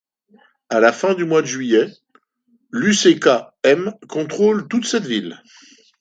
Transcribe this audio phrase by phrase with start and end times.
[0.69, 1.85] À la fin du mois de juillet,
[2.71, 5.39] l'UÇK-M contrôle toute cette ville.